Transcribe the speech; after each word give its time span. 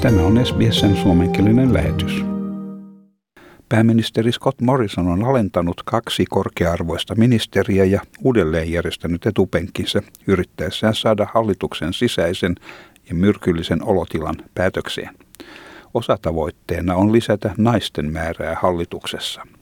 Tämä 0.00 0.22
on 0.22 0.46
SBSn 0.46 0.96
suomenkielinen 0.96 1.74
lähetys. 1.74 2.24
Pääministeri 3.68 4.32
Scott 4.32 4.60
Morrison 4.60 5.08
on 5.08 5.24
alentanut 5.24 5.82
kaksi 5.84 6.24
korkearvoista 6.30 7.14
ministeriä 7.14 7.84
ja 7.84 8.00
uudelleen 8.24 8.72
järjestänyt 8.72 9.26
etupenkkinsä 9.26 10.02
yrittäessään 10.26 10.94
saada 10.94 11.26
hallituksen 11.34 11.92
sisäisen 11.92 12.54
ja 13.08 13.14
myrkyllisen 13.14 13.84
olotilan 13.84 14.36
päätökseen. 14.54 15.14
Osatavoitteena 15.94 16.94
on 16.94 17.12
lisätä 17.12 17.54
naisten 17.58 18.12
määrää 18.12 18.56
hallituksessa– 18.60 19.42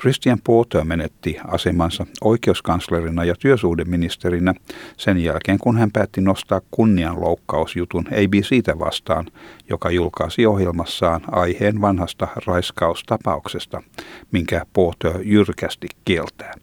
Christian 0.00 0.38
Porter 0.44 0.84
menetti 0.84 1.36
asemansa 1.44 2.06
oikeuskanslerina 2.20 3.24
ja 3.24 3.34
työsuhdeministerinä 3.38 4.54
sen 4.96 5.18
jälkeen, 5.18 5.58
kun 5.58 5.78
hän 5.78 5.90
päätti 5.90 6.20
nostaa 6.20 6.60
kunnianloukkausjutun 6.70 8.06
ABCtä 8.06 8.78
vastaan, 8.78 9.26
joka 9.68 9.90
julkaisi 9.90 10.46
ohjelmassaan 10.46 11.20
aiheen 11.32 11.80
vanhasta 11.80 12.28
raiskaustapauksesta, 12.46 13.82
minkä 14.32 14.66
Porter 14.72 15.20
jyrkästi 15.22 15.88
kieltää. 16.04 16.54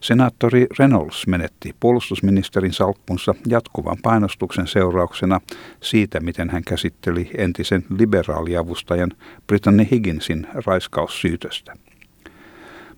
Senaattori 0.00 0.66
Reynolds 0.78 1.26
menetti 1.26 1.74
puolustusministerin 1.80 2.72
salkkunsa 2.72 3.34
jatkuvan 3.46 3.96
painostuksen 4.02 4.66
seurauksena 4.66 5.40
siitä, 5.82 6.20
miten 6.20 6.50
hän 6.50 6.62
käsitteli 6.64 7.30
entisen 7.38 7.84
liberaaliavustajan 7.98 9.10
Brittany 9.46 9.86
Higginsin 9.90 10.46
raiskaussyytöstä. 10.66 11.87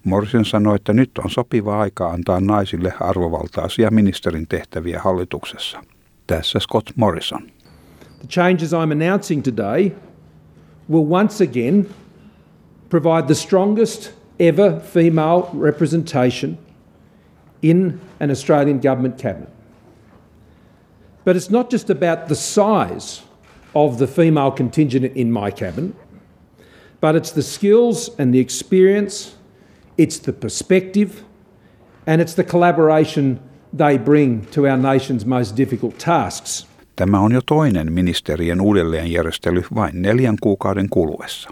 Morrison 0.04 0.44
sanoi, 0.44 0.76
että 0.76 0.92
nyt 0.92 1.18
on 1.18 1.30
sopiva 1.30 1.80
aika 1.80 2.10
antaa 2.10 2.40
naisille 2.40 2.94
arvovaltaisia 3.00 3.90
ministerin 3.90 4.46
tehtäviä 4.48 5.00
hallituksessa. 5.00 5.82
Tässä 6.26 6.58
Scott 6.58 6.90
Morrison. 6.96 7.42
The 8.18 8.28
changes 8.28 8.72
I'm 8.72 8.92
announcing 8.92 9.42
today 9.42 9.90
will 10.90 11.12
once 11.12 11.44
again 11.44 11.86
provide 12.88 13.22
the 13.26 13.34
strongest 13.34 14.12
ever 14.38 14.80
female 14.80 15.42
representation 15.60 16.58
in 17.62 18.00
an 18.20 18.30
Australian 18.30 18.80
government 18.80 19.22
cabinet. 19.22 19.48
But 21.24 21.36
it's 21.36 21.50
not 21.50 21.72
just 21.72 21.90
about 21.90 22.26
the 22.28 22.34
size 22.34 23.22
of 23.74 23.98
the 23.98 24.06
female 24.06 24.50
contingent 24.50 25.16
in 25.16 25.30
my 25.30 25.50
cabinet, 25.50 25.94
but 27.00 27.14
it's 27.14 27.32
the 27.32 27.42
skills 27.42 28.10
and 28.18 28.32
the 28.32 28.40
experience 28.40 29.39
it's 30.00 30.22
the 30.22 30.32
perspective, 30.32 31.10
and 32.06 32.22
it's 32.22 32.34
the 32.34 32.44
collaboration 32.44 33.40
they 33.78 33.98
bring 33.98 34.46
to 34.46 34.60
our 34.60 34.78
nation's 34.78 35.26
most 35.26 35.56
difficult 35.56 35.98
tasks. 35.98 36.66
Tämä 36.96 37.20
on 37.20 37.32
jo 37.32 37.40
toinen 37.46 37.92
ministerien 37.92 38.60
uudelleenjärjestely 38.60 39.62
vain 39.74 40.02
neljän 40.02 40.36
kuukauden 40.40 40.88
kuluessa. 40.90 41.50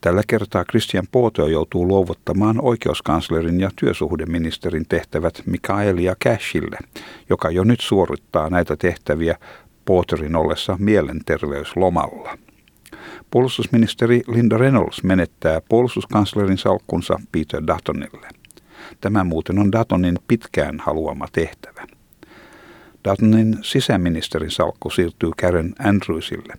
Tällä 0.00 0.22
kertaa 0.26 0.64
Christian 0.64 1.06
Porter 1.12 1.44
joutuu 1.44 1.88
luovuttamaan 1.88 2.60
oikeuskanslerin 2.60 3.60
ja 3.60 3.70
työsuhdeministerin 3.76 4.86
tehtävät 4.88 5.42
Mikaelia 5.46 6.16
Cashille, 6.24 6.78
joka 7.30 7.50
jo 7.50 7.64
nyt 7.64 7.80
suorittaa 7.80 8.50
näitä 8.50 8.76
tehtäviä 8.76 9.36
Porterin 9.84 10.36
ollessa 10.36 10.76
mielenterveyslomalla. 10.80 12.38
Puolustusministeri 13.30 14.22
Linda 14.26 14.58
Reynolds 14.58 15.02
menettää 15.02 15.60
puolustuskanslerin 15.68 16.58
salkkunsa 16.58 17.20
Peter 17.32 17.62
Duttonille. 17.66 18.28
Tämä 19.00 19.24
muuten 19.24 19.58
on 19.58 19.72
Duttonin 19.72 20.18
pitkään 20.28 20.80
haluama 20.80 21.26
tehtävä. 21.32 21.86
Duttonin 23.08 23.58
sisäministerin 23.62 24.50
salkku 24.50 24.90
siirtyy 24.90 25.30
Karen 25.40 25.74
Andrewsille. 25.78 26.54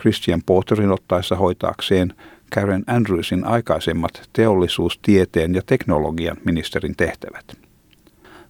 Christian 0.00 0.42
Porterin 0.46 0.92
ottaessa 0.92 1.36
hoitaakseen 1.36 2.14
Karen 2.54 2.84
Andrewsin 2.86 3.44
aikaisemmat 3.44 4.30
teollisuus, 4.32 4.98
tieteen 5.02 5.54
ja 5.54 5.62
teknologian 5.66 6.36
ministerin 6.44 6.96
tehtävät. 6.96 7.56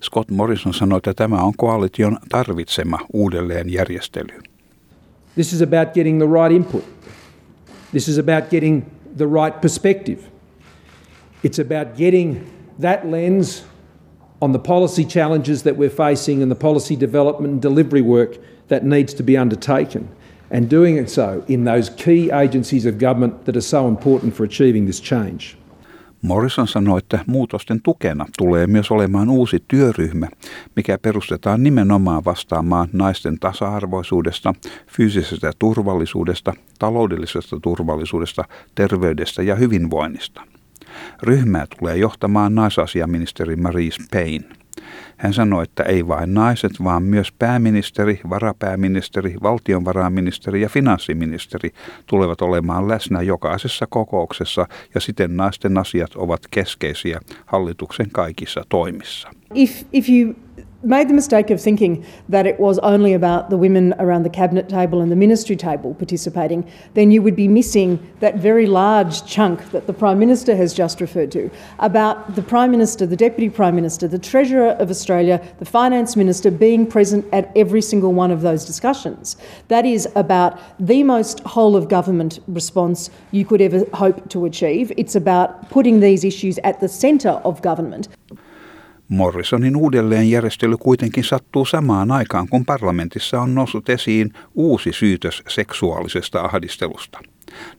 Scott 0.03 0.31
Morrison 0.31 0.75
sanoi, 0.75 0.97
että 0.97 1.15
tämä 1.15 1.37
on 1.37 1.53
koalition 1.57 2.19
tarvitsema 2.29 2.99
uudelleenjärjestely. 3.13 4.39
This 5.35 5.53
is 5.53 5.63
about 5.63 5.95
getting 5.95 6.19
the 6.19 6.27
right 6.27 6.57
input. 6.57 7.02
This 7.93 8.09
is 8.09 8.19
about 8.19 8.51
getting 8.51 8.91
the 9.15 9.27
right 9.27 9.61
perspective. 9.61 10.29
It's 11.43 11.59
about 11.59 11.97
getting 11.97 12.51
that 12.79 13.07
lens 13.07 13.65
on 14.41 14.53
the 14.53 14.59
policy 14.59 15.05
challenges 15.05 15.63
that 15.63 15.77
we're 15.77 15.91
facing 15.91 16.43
and 16.43 16.51
the 16.51 16.57
policy 16.57 16.97
development 16.97 17.53
and 17.53 17.63
delivery 17.63 18.01
work 18.01 18.39
that 18.69 18.85
needs 18.85 19.15
to 19.15 19.23
be 19.23 19.37
undertaken, 19.37 20.09
and 20.51 20.69
doing 20.69 20.97
it 20.97 21.11
so 21.11 21.45
in 21.47 21.65
those 21.65 21.91
key 21.91 22.31
agencies 22.31 22.87
of 22.87 22.99
government 22.99 23.45
that 23.45 23.57
are 23.57 23.61
so 23.61 23.87
important 23.87 24.35
for 24.35 24.45
achieving 24.45 24.87
this 24.87 24.99
change. 24.99 25.57
Morrison 26.23 26.69
sanoi, 26.69 26.99
että 26.99 27.25
muutosten 27.27 27.83
tukena 27.83 28.27
tulee 28.39 28.67
myös 28.67 28.91
olemaan 28.91 29.29
uusi 29.29 29.65
työryhmä, 29.69 30.29
mikä 30.77 30.99
perustetaan 30.99 31.63
nimenomaan 31.63 32.25
vastaamaan 32.25 32.89
naisten 32.93 33.39
tasa-arvoisuudesta, 33.39 34.55
fyysisestä 34.97 35.53
turvallisuudesta, 35.59 36.53
taloudellisesta 36.79 37.61
turvallisuudesta, 37.61 38.45
terveydestä 38.75 39.43
ja 39.43 39.55
hyvinvoinnista. 39.55 40.43
Ryhmää 41.23 41.67
tulee 41.79 41.97
johtamaan 41.97 42.55
naisasiaministeri 42.55 43.57
Marise 43.57 44.03
Payne. 44.13 44.62
Hän 45.17 45.33
sanoi, 45.33 45.63
että 45.63 45.83
ei 45.83 46.09
vain 46.09 46.35
naiset, 46.35 46.73
vaan 46.85 47.03
myös 47.03 47.33
pääministeri, 47.33 48.21
varapääministeri, 48.31 49.35
valtionvarainministeri 49.43 50.61
ja 50.61 50.69
finanssiministeri 50.69 51.71
tulevat 52.07 52.43
olemaan 52.43 52.89
läsnä 52.89 53.23
jokaisessa 53.23 53.87
kokouksessa 53.87 54.67
ja 54.95 55.01
siten 55.01 55.37
naisten 55.37 55.79
asiat 55.79 56.17
ovat 56.17 56.41
keskeisiä 56.51 57.21
hallituksen 57.47 58.11
kaikissa 58.13 58.65
toimissa. 58.69 59.31
If, 59.55 59.83
if 59.93 60.09
you 60.09 60.35
made 60.83 61.09
the 61.09 61.15
mistake 61.15 61.51
of 61.51 61.61
thinking 61.61 62.05
that 62.29 62.47
it 62.47 62.59
was 62.59 62.79
only 62.81 63.13
about 63.13 63.51
the 63.51 63.57
women 63.57 63.95
around 63.99 64.25
the 64.25 64.31
cabinet 64.31 64.69
table 64.69 65.01
and 65.01 65.13
the 65.13 65.17
ministry 65.17 65.57
table 65.57 65.95
participating, 65.95 66.69
then 66.95 67.11
you 67.11 67.23
would 67.23 67.37
be 67.37 67.49
missing 67.49 67.99
that 68.21 68.37
very 68.37 68.67
large 68.67 69.25
chunk 69.25 69.71
that 69.71 69.87
the 69.87 69.93
Prime 69.93 70.19
Minister 70.19 70.57
has 70.57 70.75
just 70.75 71.01
referred 71.01 71.31
to 71.33 71.51
about 71.79 72.35
the 72.35 72.43
Prime 72.43 72.71
Minister, 72.71 73.07
the 73.07 73.17
Deputy 73.17 73.49
Prime 73.49 73.75
Minister, 73.75 74.09
the 74.09 74.19
Treasurer 74.19 74.71
of 74.73 74.91
Australia, 74.91 75.43
the 75.59 75.65
Finance 75.65 76.17
Minister 76.17 76.51
being 76.51 76.87
present 76.87 77.25
at 77.33 77.51
every 77.57 77.83
single 77.83 78.13
one 78.13 78.31
of 78.31 78.43
those 78.43 78.65
discussions. 78.65 79.37
That 79.69 79.87
is 79.87 80.09
about 80.17 80.59
the 80.79 81.03
most 81.03 81.41
whole 81.41 81.77
of 81.77 81.89
government 81.89 82.41
response 82.49 83.11
you 83.31 83.45
could 83.45 83.61
ever 83.61 83.85
hope 83.95 84.29
to 84.31 84.45
achieve. 84.45 84.93
It's 84.97 85.15
about 85.15 85.71
putting 85.71 86.01
these 86.01 86.25
issues 86.25 86.59
at 86.65 86.81
the 86.81 86.89
centre 86.89 87.41
of 87.45 87.63
government. 87.63 88.09
Morrisonin 89.13 89.77
uudelleenjärjestely 89.77 90.77
kuitenkin 90.77 91.25
sattuu 91.25 91.65
samaan 91.65 92.11
aikaan, 92.11 92.49
kun 92.49 92.65
parlamentissa 92.65 93.41
on 93.41 93.55
noussut 93.55 93.89
esiin 93.89 94.33
uusi 94.55 94.93
syytös 94.93 95.43
seksuaalisesta 95.49 96.41
ahdistelusta. 96.41 97.19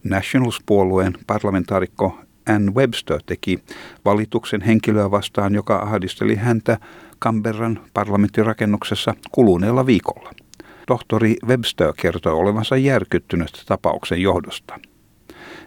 Nationals-puolueen 0.03 1.13
parlamentaarikko 1.27 2.19
Ann 2.49 2.75
Webster 2.75 3.19
teki 3.25 3.59
valituksen 4.05 4.61
henkilöä 4.61 5.11
vastaan, 5.11 5.55
joka 5.55 5.77
ahdisteli 5.77 6.35
häntä 6.35 6.77
Canberran 7.21 7.79
parlamenttirakennuksessa 7.93 9.13
kuluneella 9.31 9.85
viikolla. 9.85 10.31
Tohtori 10.87 11.35
Webster 11.45 11.93
kertoi 11.97 12.33
olevansa 12.33 12.77
järkyttynyt 12.77 13.63
tapauksen 13.65 14.21
johdosta. 14.21 14.79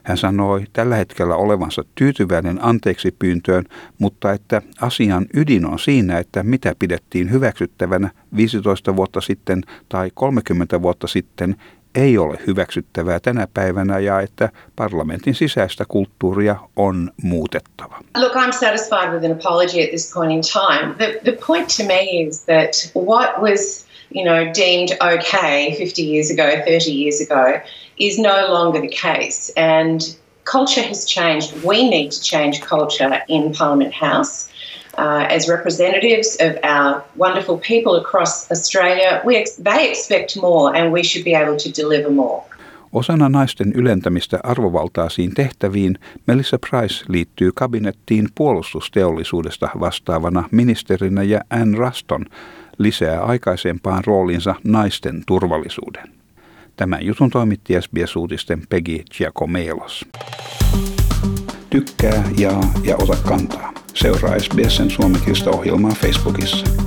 Hän 0.07 0.17
sanoi 0.17 0.65
tällä 0.73 0.97
hetkellä 0.97 1.37
olevansa 1.37 1.83
tyytyväinen 1.95 2.59
anteeksi 2.63 3.17
pyyntöön, 3.19 3.65
mutta 3.99 4.33
että 4.33 4.63
asian 4.81 5.27
ydin 5.35 5.67
on 5.67 5.79
siinä, 5.79 6.19
että 6.19 6.43
mitä 6.43 6.75
pidettiin 6.79 7.31
hyväksyttävänä 7.31 8.11
15 8.37 8.97
vuotta 8.97 9.21
sitten 9.21 9.63
tai 9.89 10.11
30 10.15 10.83
vuotta 10.83 11.07
sitten 11.07 11.57
ei 11.95 12.19
ole 12.19 12.39
hyväksyttävää 12.47 13.21
tänä 13.21 13.49
päivänä 13.55 13.99
ja 13.99 14.21
että 14.21 14.49
parlamentin 14.77 15.35
sisäistä 15.35 15.85
kulttuuria 15.89 16.57
on 16.77 17.11
muutettava. 17.23 17.99
Look, 18.19 18.33
I'm 18.33 18.53
satisfied 18.53 19.13
with 19.13 19.25
an 19.25 19.33
apology 19.33 19.83
at 19.83 19.89
this 19.89 20.13
point 20.15 20.33
in 20.33 20.41
time. 20.53 20.95
The, 20.95 21.21
the 21.25 21.39
point 21.47 21.69
to 21.77 21.85
me 21.85 22.01
is 22.03 22.45
that 22.45 23.03
what 23.07 23.43
was 23.43 23.86
you 24.11 24.25
know, 24.25 24.53
deemed 24.53 24.93
okay 25.03 25.75
50 25.77 26.03
years 26.03 26.31
ago, 26.31 26.63
30 26.67 26.93
years 26.93 27.21
ago, 27.21 27.61
is 27.99 28.19
no 28.19 28.49
longer 28.53 28.81
the 28.81 28.89
case. 28.89 29.51
And 29.57 30.17
culture 30.45 30.83
has 30.83 31.05
changed. 31.05 31.53
We 31.63 31.89
need 31.89 32.13
to 32.13 32.21
change 32.23 32.61
culture 32.61 33.23
in 33.29 33.53
Parliament 33.53 33.95
House. 33.95 34.49
Uh, 34.99 35.27
as 35.29 35.47
representatives 35.49 36.39
of 36.41 36.57
our 36.63 37.05
wonderful 37.17 37.59
people 37.59 37.97
across 37.97 38.51
Australia, 38.51 39.21
we 39.27 39.37
ex- 39.37 39.57
they 39.57 39.91
expect 39.91 40.37
more 40.37 40.75
and 40.75 40.91
we 40.91 41.03
should 41.03 41.25
be 41.25 41.35
able 41.35 41.57
to 41.57 41.71
deliver 41.71 42.11
more. 42.11 42.43
Osana 42.93 43.29
naisten 43.29 43.73
ylentämistä 43.73 44.39
arvovaltaisiin 44.43 45.35
tehtäviin 45.35 45.99
Melissa 46.27 46.59
Price 46.71 47.05
liittyy 47.09 47.51
kabinettiin 47.55 48.29
puolustusteollisuudesta 48.35 49.69
vastaavana 49.81 50.49
ministerinä 50.51 51.23
ja 51.23 51.41
Anne 51.51 51.79
Ruston 51.79 52.27
lisää 52.79 53.25
aikaisempaan 53.25 54.05
roolinsa 54.07 54.55
naisten 54.65 55.23
turvallisuuden. 55.27 56.09
Tämän 56.77 57.07
jutun 57.07 57.31
toimitti 57.31 57.75
SBS-uutisten 57.81 58.63
Peggy 58.69 59.03
Giacomelos. 59.17 60.07
Tykkää, 61.71 62.25
jaa 62.39 62.73
ja 62.85 62.97
ota 62.97 63.17
kantaa. 63.29 63.73
Seuraa 63.95 64.39
SBSn 64.39 64.91
suomenkielistä 64.91 65.51
ohjelmaa 65.51 65.93
Facebookissa. 65.93 66.86